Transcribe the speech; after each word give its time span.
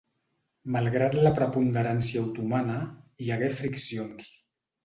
Malgrat 0.75 1.17
la 1.27 1.33
preponderància 1.41 2.25
otomana, 2.31 2.79
hi 3.25 3.33
hagué 3.37 3.55
friccions. 3.63 4.33